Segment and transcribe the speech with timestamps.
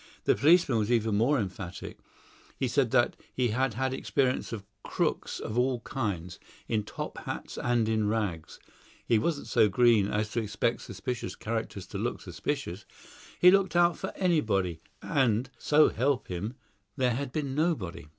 [0.23, 1.99] The policeman was even more emphatic.
[2.57, 7.87] He said he had had experience of crooks of all kinds, in top hats and
[7.87, 8.59] in rags;
[9.05, 12.83] he wasn't so green as to expect suspicious characters to look suspicious;
[13.39, 16.55] he looked out for anybody, and, so help him,
[16.97, 18.07] there had been nobody.